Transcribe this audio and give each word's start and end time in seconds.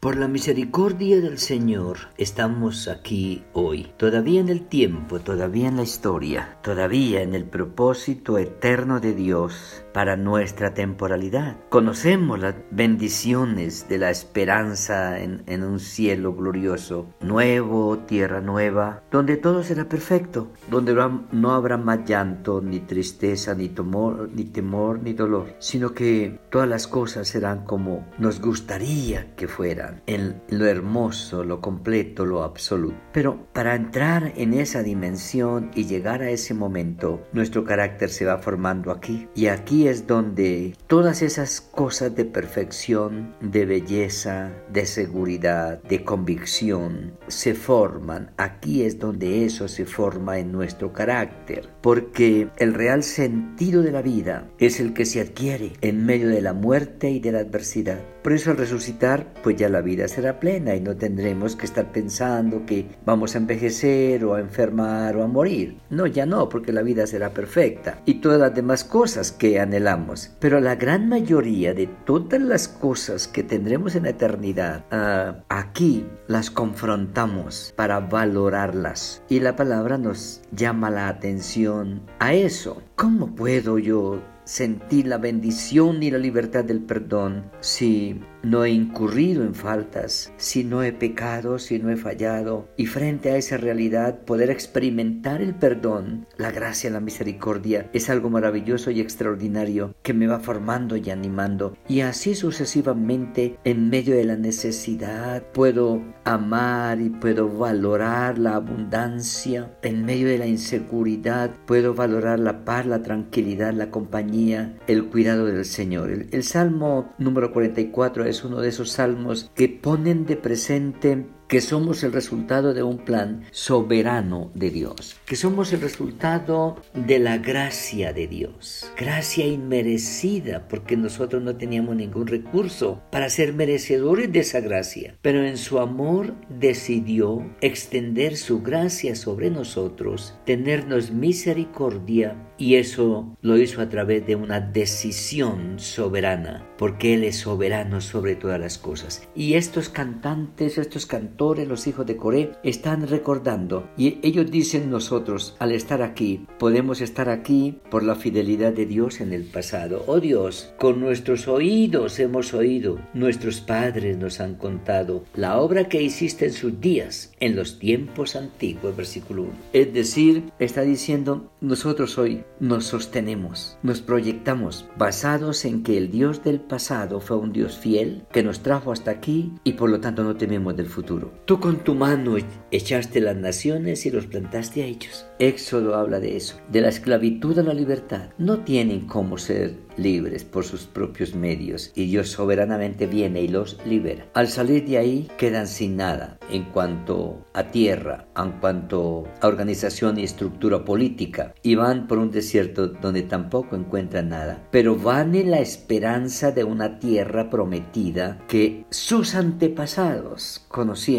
Por 0.00 0.16
la 0.16 0.28
misericordia 0.28 1.20
del 1.20 1.38
Señor 1.38 1.98
estamos 2.18 2.86
aquí 2.86 3.42
hoy, 3.52 3.92
todavía 3.96 4.40
en 4.40 4.48
el 4.48 4.68
tiempo, 4.68 5.18
todavía 5.18 5.66
en 5.66 5.74
la 5.74 5.82
historia, 5.82 6.56
todavía 6.62 7.22
en 7.22 7.34
el 7.34 7.44
propósito 7.44 8.38
eterno 8.38 9.00
de 9.00 9.12
Dios 9.12 9.82
para 9.98 10.16
nuestra 10.16 10.74
temporalidad. 10.74 11.56
Conocemos 11.70 12.38
las 12.38 12.54
bendiciones 12.70 13.88
de 13.88 13.98
la 13.98 14.10
esperanza 14.10 15.18
en, 15.18 15.64
un 15.64 15.80
cielo 15.80 16.36
glorioso, 16.36 17.12
nuevo, 17.20 17.98
tierra 18.06 18.40
nueva, 18.40 19.02
donde 19.10 19.36
todo 19.36 19.64
será 19.64 19.88
perfecto, 19.88 20.52
donde 20.70 20.94
no 21.32 21.52
habrá 21.52 21.78
más 21.78 22.04
llanto, 22.04 22.60
ni 22.60 22.78
tristeza, 22.78 23.56
ni 23.56 23.70
temor, 23.70 24.30
ni 24.32 24.44
temor, 24.44 25.02
ni 25.02 25.14
dolor, 25.14 25.56
sino 25.58 25.92
que 25.94 26.38
todas 26.48 26.68
las 26.68 26.86
cosas 26.86 27.26
serán 27.26 27.64
como 27.64 28.06
nos 28.18 28.40
gustaría 28.40 29.34
que 29.34 29.48
fueran 29.48 30.02
en 30.06 30.40
lo 30.48 30.66
hermoso, 30.66 31.42
lo 31.42 31.60
completo, 31.60 32.24
lo 32.24 32.44
absoluto. 32.44 32.94
Pero 33.12 33.48
para 33.52 33.74
entrar 33.74 34.32
en 34.36 34.54
esa 34.54 34.84
dimensión 34.84 35.72
y 35.74 35.86
llegar 35.86 36.22
a 36.22 36.30
ese 36.30 36.54
momento, 36.54 37.20
nuestro 37.32 37.64
carácter 37.64 38.10
se 38.10 38.26
va 38.26 38.38
formando 38.38 38.92
aquí. 38.92 39.26
Y 39.34 39.48
aquí 39.48 39.87
es 39.90 40.06
donde 40.06 40.74
todas 40.86 41.22
esas 41.22 41.60
cosas 41.60 42.14
de 42.14 42.24
perfección, 42.24 43.34
de 43.40 43.66
belleza, 43.66 44.52
de 44.72 44.86
seguridad, 44.86 45.82
de 45.82 46.04
convicción, 46.04 47.12
se 47.28 47.54
forman. 47.54 48.30
Aquí 48.36 48.82
es 48.82 48.98
donde 48.98 49.44
eso 49.44 49.68
se 49.68 49.84
forma 49.84 50.38
en 50.38 50.52
nuestro 50.52 50.92
carácter. 50.92 51.68
Porque 51.80 52.48
el 52.58 52.74
real 52.74 53.02
sentido 53.02 53.82
de 53.82 53.92
la 53.92 54.02
vida 54.02 54.48
es 54.58 54.80
el 54.80 54.94
que 54.94 55.04
se 55.04 55.20
adquiere 55.20 55.72
en 55.80 56.04
medio 56.04 56.28
de 56.28 56.42
la 56.42 56.52
muerte 56.52 57.10
y 57.10 57.20
de 57.20 57.32
la 57.32 57.40
adversidad. 57.40 58.00
Por 58.22 58.32
eso 58.32 58.50
al 58.50 58.56
resucitar, 58.56 59.32
pues 59.42 59.56
ya 59.56 59.68
la 59.68 59.80
vida 59.80 60.06
será 60.08 60.38
plena 60.40 60.74
y 60.74 60.80
no 60.80 60.96
tendremos 60.96 61.56
que 61.56 61.64
estar 61.64 61.92
pensando 61.92 62.66
que 62.66 62.86
vamos 63.06 63.34
a 63.34 63.38
envejecer 63.38 64.24
o 64.24 64.34
a 64.34 64.40
enfermar 64.40 65.16
o 65.16 65.22
a 65.22 65.26
morir. 65.26 65.78
No, 65.88 66.06
ya 66.06 66.26
no, 66.26 66.48
porque 66.48 66.72
la 66.72 66.82
vida 66.82 67.06
será 67.06 67.30
perfecta 67.30 68.02
y 68.04 68.14
todas 68.14 68.40
las 68.40 68.54
demás 68.54 68.84
cosas 68.84 69.32
que 69.32 69.60
anhelamos. 69.68 70.30
Pero 70.40 70.60
la 70.60 70.74
gran 70.76 71.08
mayoría 71.08 71.74
de 71.74 71.86
todas 71.86 72.40
las 72.40 72.68
cosas 72.68 73.28
que 73.28 73.42
tendremos 73.42 73.94
en 73.94 74.04
la 74.04 74.10
eternidad, 74.10 74.84
ah, 74.90 75.44
aquí 75.48 76.06
las 76.26 76.50
confrontamos 76.50 77.72
para 77.76 78.00
valorarlas. 78.00 79.22
Y 79.28 79.40
la 79.40 79.56
palabra 79.56 79.98
nos 79.98 80.42
llama 80.52 80.90
la 80.90 81.08
atención 81.08 82.02
a 82.18 82.34
eso. 82.34 82.82
¿Cómo 82.96 83.34
puedo 83.34 83.78
yo 83.78 84.20
sentir 84.48 85.06
la 85.06 85.18
bendición 85.18 86.02
y 86.02 86.10
la 86.10 86.16
libertad 86.16 86.64
del 86.64 86.80
perdón 86.80 87.50
si 87.60 88.18
no 88.48 88.64
he 88.64 88.70
incurrido 88.70 89.42
en 89.42 89.54
faltas, 89.54 90.32
si 90.38 90.64
no 90.64 90.82
he 90.82 90.92
pecado, 90.92 91.58
si 91.58 91.78
no 91.78 91.90
he 91.90 91.96
fallado, 91.96 92.68
y 92.76 92.86
frente 92.86 93.30
a 93.30 93.36
esa 93.36 93.58
realidad 93.58 94.20
poder 94.24 94.50
experimentar 94.50 95.42
el 95.42 95.54
perdón, 95.54 96.26
la 96.36 96.50
gracia, 96.50 96.90
la 96.90 97.00
misericordia, 97.00 97.90
es 97.92 98.08
algo 98.08 98.30
maravilloso 98.30 98.90
y 98.90 99.00
extraordinario 99.00 99.94
que 100.02 100.14
me 100.14 100.26
va 100.26 100.40
formando 100.40 100.96
y 100.96 101.10
animando. 101.10 101.76
Y 101.88 102.00
así 102.00 102.34
sucesivamente, 102.34 103.58
en 103.64 103.90
medio 103.90 104.14
de 104.14 104.24
la 104.24 104.36
necesidad, 104.36 105.42
puedo 105.52 106.02
amar 106.24 107.00
y 107.00 107.10
puedo 107.10 107.48
valorar 107.48 108.38
la 108.38 108.54
abundancia. 108.54 109.76
En 109.82 110.04
medio 110.04 110.28
de 110.28 110.38
la 110.38 110.46
inseguridad, 110.46 111.50
puedo 111.66 111.94
valorar 111.94 112.38
la 112.38 112.64
paz, 112.64 112.86
la 112.86 113.02
tranquilidad, 113.02 113.72
la 113.72 113.90
compañía, 113.90 114.76
el 114.86 115.06
cuidado 115.06 115.46
del 115.46 115.64
Señor. 115.64 116.10
El, 116.10 116.42
Salmo 116.42 117.12
número 117.18 117.52
44 117.52 118.24
es 118.24 118.37
uno 118.44 118.60
de 118.60 118.68
esos 118.68 118.90
salmos 118.90 119.50
que 119.54 119.68
ponen 119.68 120.26
de 120.26 120.36
presente 120.36 121.26
que 121.48 121.62
somos 121.62 122.04
el 122.04 122.12
resultado 122.12 122.74
de 122.74 122.82
un 122.82 122.98
plan 122.98 123.44
soberano 123.52 124.52
de 124.54 124.70
Dios, 124.70 125.16
que 125.24 125.34
somos 125.34 125.72
el 125.72 125.80
resultado 125.80 126.76
de 126.92 127.18
la 127.18 127.38
gracia 127.38 128.12
de 128.12 128.28
Dios, 128.28 128.92
gracia 128.98 129.46
inmerecida 129.46 130.68
porque 130.68 130.98
nosotros 130.98 131.42
no 131.42 131.56
teníamos 131.56 131.96
ningún 131.96 132.26
recurso 132.26 133.00
para 133.10 133.30
ser 133.30 133.54
merecedores 133.54 134.30
de 134.30 134.40
esa 134.40 134.60
gracia, 134.60 135.16
pero 135.22 135.42
en 135.42 135.56
su 135.56 135.78
amor 135.78 136.34
decidió 136.50 137.50
extender 137.62 138.36
su 138.36 138.60
gracia 138.60 139.16
sobre 139.16 139.50
nosotros, 139.50 140.34
tenernos 140.44 141.10
misericordia 141.10 142.36
y 142.58 142.74
eso 142.74 143.36
lo 143.40 143.56
hizo 143.56 143.80
a 143.80 143.88
través 143.88 144.26
de 144.26 144.34
una 144.34 144.60
decisión 144.60 145.78
soberana, 145.78 146.66
porque 146.76 147.14
Él 147.14 147.24
es 147.24 147.36
soberano 147.36 148.00
sobre 148.00 148.34
todas 148.34 148.60
las 148.60 148.78
cosas. 148.78 149.22
Y 149.34 149.54
estos 149.54 149.88
cantantes, 149.88 150.76
estos 150.76 151.06
cantores, 151.38 151.68
los 151.68 151.86
hijos 151.86 152.04
de 152.04 152.16
Coré, 152.16 152.50
están 152.64 153.06
recordando 153.06 153.88
y 153.96 154.18
ellos 154.22 154.50
dicen 154.50 154.90
nosotros, 154.90 155.54
al 155.60 155.70
estar 155.70 156.02
aquí, 156.02 156.44
podemos 156.58 157.00
estar 157.00 157.28
aquí 157.28 157.78
por 157.92 158.02
la 158.02 158.16
fidelidad 158.16 158.72
de 158.72 158.86
Dios 158.86 159.20
en 159.20 159.32
el 159.32 159.44
pasado. 159.44 160.02
Oh 160.08 160.18
Dios, 160.18 160.74
con 160.80 160.98
nuestros 160.98 161.46
oídos 161.46 162.18
hemos 162.18 162.54
oído, 162.54 162.98
nuestros 163.14 163.60
padres 163.60 164.18
nos 164.18 164.40
han 164.40 164.56
contado 164.56 165.22
la 165.36 165.60
obra 165.60 165.88
que 165.88 166.02
hiciste 166.02 166.46
en 166.46 166.52
sus 166.52 166.80
días, 166.80 167.32
en 167.38 167.54
los 167.54 167.78
tiempos 167.78 168.34
antiguos, 168.34 168.96
versículo 168.96 169.42
1. 169.42 169.52
Es 169.72 169.92
decir, 169.92 170.50
está 170.58 170.80
diciendo, 170.80 171.52
nosotros 171.60 172.18
hoy 172.18 172.42
nos 172.58 172.86
sostenemos, 172.86 173.78
nos 173.84 174.00
proyectamos, 174.00 174.86
basados 174.96 175.64
en 175.64 175.84
que 175.84 175.98
el 175.98 176.10
Dios 176.10 176.42
del 176.42 176.60
pasado 176.60 177.20
fue 177.20 177.36
un 177.36 177.52
Dios 177.52 177.78
fiel, 177.78 178.24
que 178.32 178.42
nos 178.42 178.64
trajo 178.64 178.90
hasta 178.90 179.12
aquí 179.12 179.52
y 179.62 179.74
por 179.74 179.88
lo 179.88 180.00
tanto 180.00 180.24
no 180.24 180.34
tememos 180.34 180.76
del 180.76 180.86
futuro. 180.86 181.27
Tú 181.44 181.60
con 181.60 181.78
tu 181.78 181.94
mano 181.94 182.36
echaste 182.70 183.20
las 183.20 183.36
naciones 183.36 184.04
y 184.06 184.10
los 184.10 184.26
plantaste 184.26 184.82
a 184.82 184.86
ellos. 184.86 185.26
Éxodo 185.38 185.94
habla 185.94 186.20
de 186.20 186.36
eso, 186.36 186.56
de 186.70 186.80
la 186.80 186.88
esclavitud 186.88 187.58
a 187.58 187.62
la 187.62 187.74
libertad. 187.74 188.30
No 188.38 188.58
tienen 188.58 189.06
cómo 189.06 189.38
ser 189.38 189.76
libres 189.96 190.44
por 190.44 190.64
sus 190.64 190.84
propios 190.84 191.34
medios 191.34 191.92
y 191.94 192.06
Dios 192.06 192.30
soberanamente 192.30 193.06
viene 193.06 193.42
y 193.42 193.48
los 193.48 193.78
libera. 193.84 194.26
Al 194.34 194.48
salir 194.48 194.86
de 194.86 194.98
ahí 194.98 195.28
quedan 195.36 195.66
sin 195.66 195.96
nada 195.96 196.38
en 196.50 196.64
cuanto 196.64 197.44
a 197.52 197.70
tierra, 197.70 198.28
en 198.36 198.52
cuanto 198.60 199.24
a 199.40 199.48
organización 199.48 200.18
y 200.18 200.24
estructura 200.24 200.84
política 200.84 201.54
y 201.62 201.74
van 201.74 202.06
por 202.06 202.18
un 202.18 202.30
desierto 202.30 202.88
donde 202.88 203.22
tampoco 203.22 203.76
encuentran 203.76 204.28
nada, 204.28 204.66
pero 204.70 204.96
van 204.96 205.34
en 205.34 205.50
la 205.50 205.60
esperanza 205.60 206.52
de 206.52 206.64
una 206.64 206.98
tierra 206.98 207.50
prometida 207.50 208.38
que 208.48 208.84
sus 208.90 209.34
antepasados 209.34 210.64
conocieron 210.68 211.17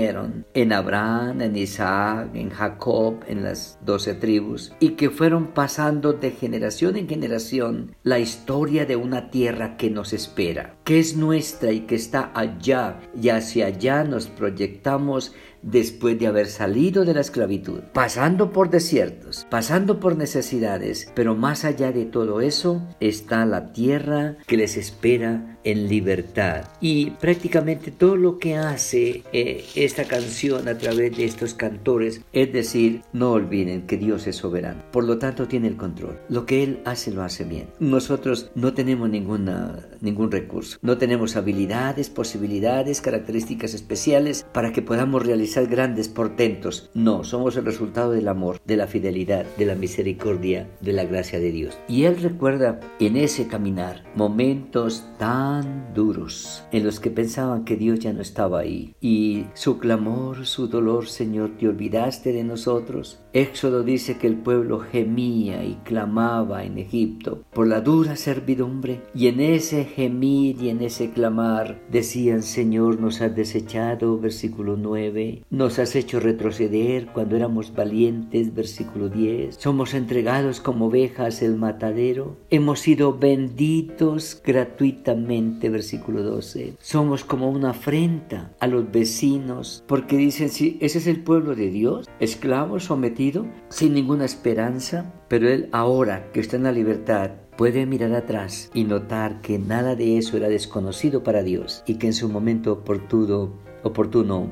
en 0.54 0.74
Abraham, 0.74 1.42
en 1.42 1.56
Isaac, 1.56 2.30
en 2.34 2.50
Jacob, 2.50 3.24
en 3.28 3.44
las 3.44 3.78
doce 3.86 4.14
tribus 4.14 4.74
y 4.80 4.92
que 4.92 5.10
fueron 5.10 5.48
pasando 5.48 6.14
de 6.14 6.32
generación 6.32 6.96
en 6.96 7.08
generación 7.08 7.96
la 8.04 8.20
historia 8.20 8.86
de 8.86 8.96
una 8.96 9.30
tierra 9.30 9.78
que 9.78 9.90
nos 9.90 10.14
espera, 10.14 10.78
que 10.84 11.00
es 11.00 11.18
nuestra 11.18 11.72
y 11.72 11.82
que 11.82 11.96
está 11.96 12.32
allá, 12.34 13.00
y 13.20 13.30
hacia 13.30 13.68
allá 13.68 14.04
nos 14.04 14.28
proyectamos 14.28 15.34
después 15.62 16.18
de 16.20 16.28
haber 16.28 16.48
salido 16.48 17.06
de 17.06 17.14
la 17.14 17.22
esclavitud, 17.22 17.82
pasando 17.94 18.52
por 18.52 18.70
desiertos, 18.70 19.46
pasando 19.50 20.00
por 20.00 20.18
necesidades, 20.18 21.12
pero 21.16 21.36
más 21.36 21.66
allá 21.66 21.92
de 21.92 22.06
todo 22.06 22.42
eso 22.42 22.82
está 23.00 23.46
la 23.46 23.74
tierra 23.74 24.38
que 24.48 24.58
les 24.58 24.78
espera 24.78 25.58
en 25.64 25.90
libertad. 25.90 26.66
Y 26.80 27.12
prácticamente 27.12 27.92
todo 27.92 28.16
lo 28.16 28.40
que 28.40 28.56
hace 28.56 29.24
eh, 29.34 29.66
esta 29.76 30.06
canción 30.06 30.68
a 30.68 30.78
través 30.78 31.16
de 31.18 31.26
estos 31.26 31.54
cantores 31.54 32.22
es 32.32 32.54
decir, 32.54 33.02
no 33.14 33.32
olviden 33.32 33.86
que 33.86 33.98
Dios 33.98 34.28
es 34.28 34.38
soberano, 34.38 34.84
por 34.92 35.04
lo 35.04 35.18
tanto 35.18 35.48
tiene 35.48 35.68
el 35.68 35.78
control. 35.78 36.20
Lo 36.30 36.46
que 36.46 36.64
Él 36.64 36.82
hace 36.86 37.12
lo 37.12 37.24
hace 37.24 37.44
bien. 37.44 37.68
Nosotros 37.80 38.52
no 38.56 38.74
tenemos 38.74 39.10
ninguna, 39.10 39.80
ningún 40.02 40.32
recurso, 40.32 40.78
no 40.82 40.98
tenemos 40.98 41.36
habilidades, 41.36 42.10
posibilidades, 42.10 43.02
características 43.02 43.74
especiales 43.74 44.46
para 44.54 44.72
que 44.72 44.82
podamos 44.82 45.26
realizar 45.26 45.49
grandes 45.58 46.08
portentos. 46.08 46.90
No, 46.94 47.24
somos 47.24 47.58
el 47.58 47.66
resultado 47.66 48.12
del 48.12 48.28
amor, 48.28 48.62
de 48.66 48.78
la 48.78 48.88
fidelidad, 48.88 49.46
de 49.58 49.66
la 49.66 49.76
misericordia, 49.76 50.70
de 50.82 50.94
la 50.94 51.04
gracia 51.04 51.40
de 51.40 51.52
Dios. 51.52 51.78
Y 51.88 52.04
Él 52.04 52.22
recuerda 52.22 52.80
en 53.00 53.18
ese 53.18 53.48
caminar 53.48 54.04
momentos 54.16 55.06
tan 55.18 55.94
duros 55.94 56.64
en 56.72 56.86
los 56.86 57.00
que 57.00 57.10
pensaban 57.10 57.66
que 57.66 57.76
Dios 57.76 58.00
ya 58.00 58.14
no 58.14 58.22
estaba 58.22 58.60
ahí 58.60 58.96
y 59.02 59.46
su 59.54 59.80
clamor, 59.80 60.46
su 60.46 60.68
dolor, 60.68 61.08
Señor, 61.08 61.58
te 61.58 61.68
olvidaste 61.68 62.32
de 62.32 62.44
nosotros. 62.44 63.20
Éxodo 63.34 63.84
dice 63.84 64.18
que 64.18 64.28
el 64.28 64.38
pueblo 64.38 64.80
gemía 64.80 65.64
y 65.64 65.76
clamaba 65.84 66.64
en 66.64 66.78
Egipto 66.78 67.44
por 67.54 67.68
la 67.68 67.82
dura 67.82 68.16
servidumbre 68.16 69.02
y 69.14 69.28
en 69.28 69.40
ese 69.40 69.86
gemir 69.86 70.62
y 70.62 70.70
en 70.70 70.82
ese 70.82 71.12
clamar 71.12 71.80
decían, 71.92 72.44
Señor, 72.44 73.00
nos 73.00 73.22
has 73.22 73.36
desechado, 73.36 74.20
versículo 74.20 74.78
9, 74.78 75.39
nos 75.50 75.80
has 75.80 75.96
hecho 75.96 76.20
retroceder 76.20 77.08
cuando 77.08 77.36
éramos 77.36 77.74
valientes, 77.74 78.54
versículo 78.54 79.10
10, 79.10 79.56
somos 79.56 79.94
entregados 79.94 80.60
como 80.60 80.88
ovejas 80.88 81.42
el 81.42 81.56
matadero, 81.56 82.38
hemos 82.50 82.80
sido 82.80 83.18
benditos 83.18 84.42
gratuitamente, 84.44 85.70
versículo 85.70 86.24
12, 86.24 86.74
somos 86.80 87.24
como 87.24 87.50
una 87.50 87.72
afrenta 87.72 88.54
a 88.60 88.68
los 88.68 88.92
vecinos, 88.92 89.84
porque 89.88 90.18
dicen, 90.18 90.50
si 90.50 90.78
ese 90.82 91.00
es 91.00 91.08
el 91.08 91.24
pueblo 91.24 91.56
de 91.56 91.70
Dios, 91.70 92.08
esclavo, 92.20 92.80
sometido, 92.80 93.46
sin 93.70 93.94
ninguna 93.94 94.26
esperanza, 94.26 95.14
pero 95.28 95.50
él 95.50 95.70
ahora 95.72 96.32
que 96.32 96.40
está 96.40 96.58
en 96.58 96.64
la 96.64 96.72
libertad, 96.72 97.32
puede 97.60 97.86
mirar 97.86 98.14
atrás 98.14 98.72
y 98.74 98.86
notar 98.86 99.42
que 99.42 99.60
nada 99.60 99.98
de 99.98 100.18
eso 100.18 100.38
era 100.38 100.48
desconocido 100.48 101.24
para 101.24 101.44
Dios 101.44 101.84
y 101.86 101.96
que 101.96 102.08
en 102.08 102.14
su 102.14 102.30
momento 102.30 102.72
oportuno, 102.72 103.50
oportuno 103.84 104.50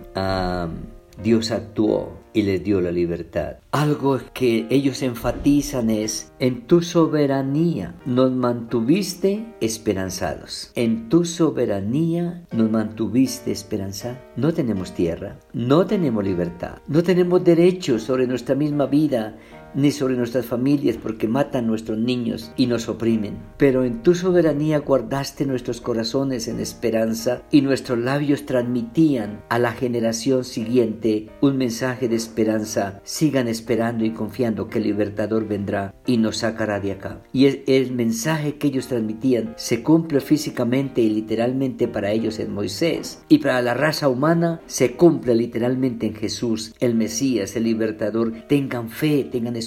Dios 1.23 1.51
actuó 1.51 2.11
y 2.33 2.43
les 2.43 2.63
dio 2.63 2.81
la 2.81 2.91
libertad. 2.91 3.55
Algo 3.71 4.19
que 4.33 4.67
ellos 4.69 5.01
enfatizan 5.01 5.89
es, 5.89 6.33
en 6.39 6.67
tu 6.67 6.81
soberanía 6.81 7.95
nos 8.05 8.31
mantuviste 8.31 9.45
esperanzados. 9.61 10.71
En 10.75 11.07
tu 11.09 11.23
soberanía 11.25 12.43
nos 12.51 12.69
mantuviste 12.69 13.51
esperanzados. 13.51 14.19
No 14.35 14.53
tenemos 14.53 14.93
tierra, 14.93 15.39
no 15.53 15.87
tenemos 15.87 16.23
libertad, 16.23 16.79
no 16.87 17.01
tenemos 17.01 17.43
derechos 17.43 18.03
sobre 18.03 18.27
nuestra 18.27 18.53
misma 18.53 18.85
vida 18.85 19.37
ni 19.77 19.91
sobre 19.91 20.15
nuestras 20.15 20.45
familias 20.45 20.97
porque 20.97 21.27
matan 21.27 21.67
nuestros 21.67 21.97
niños 21.99 22.51
y 22.57 22.65
nos 22.65 22.89
oprimen. 22.89 23.37
Pero 23.57 23.85
en 23.85 24.01
tu 24.01 24.15
soberanía 24.15 24.79
guardaste 24.79 25.45
nuestros 25.45 25.79
corazones 25.79 26.47
en 26.47 26.59
esperanza 26.59 27.43
y 27.51 27.61
nuestros 27.61 27.99
labios 27.99 28.45
transmitían 28.45 29.41
a 29.49 29.59
la 29.59 29.71
generación 29.71 30.43
siguiente 30.43 31.29
un 31.41 31.57
mensaje 31.57 32.09
de 32.09 32.15
esperanza. 32.15 32.99
Sigan 33.03 33.47
esperando 33.47 34.03
y 34.03 34.11
confiando 34.11 34.67
que 34.67 34.79
el 34.79 34.85
libertador 34.85 35.47
vendrá 35.47 35.93
y 36.05 36.17
nos 36.17 36.37
sacará 36.37 36.79
de 36.79 36.93
acá. 36.93 37.21
Y 37.31 37.45
el, 37.45 37.91
mensaje 37.91 38.57
que 38.57 38.67
ellos 38.67 38.87
transmitían 38.87 39.53
se 39.57 39.83
cumple 39.83 40.21
físicamente 40.21 41.01
y 41.01 41.09
literalmente 41.09 41.87
para 41.87 42.11
ellos 42.11 42.39
en 42.39 42.51
Moisés 42.51 43.23
y 43.29 43.37
para 43.37 43.61
la 43.61 43.75
raza 43.75 44.09
humana 44.09 44.61
se 44.65 44.93
cumple 44.93 45.35
literalmente 45.35 46.07
en 46.07 46.15
Jesús, 46.15 46.73
el 46.79 46.95
Mesías, 46.95 47.55
el 47.55 47.63
libertador. 47.63 48.33
Tengan 48.47 48.89
fe, 48.89 49.23
tengan 49.23 49.55
esperanza 49.55 49.66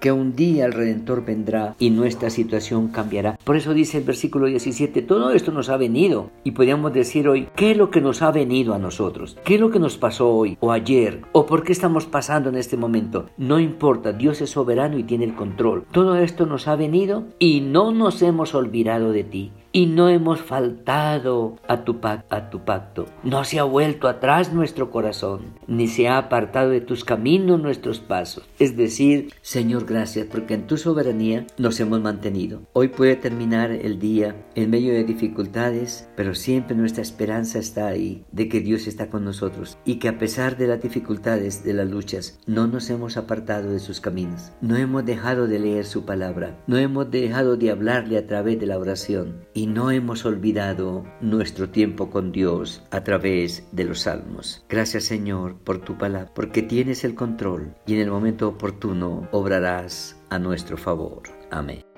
que 0.00 0.12
un 0.12 0.34
día 0.34 0.66
el 0.66 0.72
Redentor 0.72 1.24
vendrá 1.24 1.74
y 1.78 1.90
nuestra 1.90 2.30
situación 2.30 2.88
cambiará. 2.88 3.38
Por 3.44 3.56
eso 3.56 3.74
dice 3.74 3.98
el 3.98 4.04
versículo 4.04 4.46
17, 4.46 5.02
todo 5.02 5.30
esto 5.32 5.52
nos 5.52 5.68
ha 5.68 5.76
venido 5.76 6.30
y 6.44 6.52
podríamos 6.52 6.92
decir 6.92 7.28
hoy, 7.28 7.48
¿qué 7.56 7.72
es 7.72 7.76
lo 7.76 7.90
que 7.90 8.00
nos 8.00 8.22
ha 8.22 8.30
venido 8.30 8.74
a 8.74 8.78
nosotros? 8.78 9.36
¿Qué 9.44 9.56
es 9.56 9.60
lo 9.60 9.70
que 9.70 9.78
nos 9.78 9.96
pasó 9.96 10.30
hoy 10.30 10.56
o 10.60 10.72
ayer? 10.72 11.22
¿O 11.32 11.46
por 11.46 11.62
qué 11.62 11.72
estamos 11.72 12.06
pasando 12.06 12.48
en 12.48 12.56
este 12.56 12.76
momento? 12.76 13.30
No 13.36 13.60
importa, 13.60 14.12
Dios 14.12 14.40
es 14.40 14.50
soberano 14.50 14.98
y 14.98 15.04
tiene 15.04 15.24
el 15.24 15.34
control. 15.34 15.84
Todo 15.92 16.16
esto 16.16 16.46
nos 16.46 16.68
ha 16.68 16.76
venido 16.76 17.24
y 17.38 17.60
no 17.60 17.92
nos 17.92 18.22
hemos 18.22 18.54
olvidado 18.54 19.12
de 19.12 19.24
ti 19.24 19.52
y 19.72 19.86
no 19.86 20.08
hemos 20.08 20.40
faltado 20.40 21.56
a 21.66 21.84
tu, 21.84 21.98
a 22.02 22.50
tu 22.50 22.64
pacto. 22.64 23.06
No 23.24 23.44
se 23.44 23.58
ha 23.58 23.64
vuelto 23.64 24.06
atrás 24.08 24.52
nuestro 24.52 24.90
corazón, 24.90 25.54
ni 25.66 25.88
se 25.88 26.08
ha 26.08 26.18
apartado 26.18 26.70
de 26.70 26.80
tus 26.80 27.04
caminos 27.04 27.60
nuestros 27.60 28.00
pasos. 28.00 28.44
Es 28.58 28.76
decir, 28.76 29.32
Señor, 29.40 29.86
gracias 29.86 30.26
porque 30.30 30.54
en 30.54 30.66
tu 30.66 30.76
soberanía 30.76 31.46
nos 31.56 31.80
hemos 31.80 32.00
mantenido. 32.00 32.62
Hoy 32.74 32.88
puede 32.88 33.16
terminar 33.16 33.70
el 33.72 33.98
día 33.98 34.36
en 34.54 34.70
medio 34.70 34.92
de 34.92 35.04
dificultades, 35.04 36.08
pero 36.16 36.34
siempre 36.34 36.76
nuestra 36.76 37.02
esperanza 37.02 37.58
está 37.58 37.86
ahí, 37.86 38.24
de 38.30 38.48
que 38.48 38.60
Dios 38.60 38.86
está 38.86 39.08
con 39.08 39.24
nosotros 39.24 39.78
y 39.84 39.96
que 39.96 40.08
a 40.08 40.18
pesar 40.18 40.56
de 40.56 40.66
las 40.66 40.82
dificultades, 40.82 41.64
de 41.64 41.72
las 41.72 41.88
luchas, 41.88 42.38
no 42.46 42.66
nos 42.66 42.90
hemos 42.90 43.16
apartado 43.16 43.70
de 43.70 43.78
sus 43.78 44.00
caminos. 44.00 44.52
No 44.60 44.76
hemos 44.76 45.04
dejado 45.04 45.46
de 45.46 45.58
leer 45.58 45.86
su 45.86 46.04
palabra, 46.04 46.58
no 46.66 46.76
hemos 46.76 47.10
dejado 47.10 47.56
de 47.56 47.70
hablarle 47.70 48.18
a 48.18 48.26
través 48.26 48.60
de 48.60 48.66
la 48.66 48.78
oración 48.78 49.46
y 49.62 49.68
no 49.68 49.92
hemos 49.92 50.24
olvidado 50.24 51.04
nuestro 51.20 51.70
tiempo 51.70 52.10
con 52.10 52.32
Dios 52.32 52.82
a 52.90 53.04
través 53.04 53.64
de 53.70 53.84
los 53.84 54.00
salmos. 54.00 54.64
Gracias 54.68 55.04
Señor 55.04 55.54
por 55.54 55.78
tu 55.78 55.96
palabra, 55.96 56.32
porque 56.34 56.62
tienes 56.62 57.04
el 57.04 57.14
control 57.14 57.72
y 57.86 57.94
en 57.94 58.00
el 58.00 58.10
momento 58.10 58.48
oportuno 58.48 59.28
obrarás 59.30 60.20
a 60.30 60.40
nuestro 60.40 60.76
favor. 60.76 61.22
Amén. 61.52 61.91